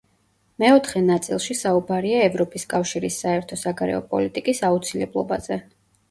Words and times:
მეოთხე 0.61 1.01
ნაწილში 1.09 1.55
საუბარია 1.57 2.23
ევროპის 2.29 2.65
კავშირის 2.71 3.17
საერთო 3.25 3.59
საგარეო 3.65 3.99
პოლიტიკის 4.15 4.63
აუცილებლობაზე. 4.71 5.59